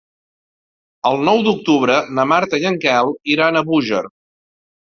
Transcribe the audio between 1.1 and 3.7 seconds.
nou d'octubre na Marta i en Quel iran a